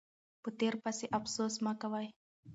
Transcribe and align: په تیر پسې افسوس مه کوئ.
په 0.43 0.49
تیر 0.59 0.73
پسې 0.83 1.05
افسوس 1.17 1.53
مه 1.65 1.73
کوئ. 1.81 2.07